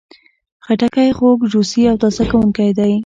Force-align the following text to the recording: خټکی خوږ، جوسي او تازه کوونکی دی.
خټکی 0.65 1.09
خوږ، 1.17 1.39
جوسي 1.51 1.81
او 1.91 1.95
تازه 2.01 2.23
کوونکی 2.31 2.69
دی. 2.77 2.93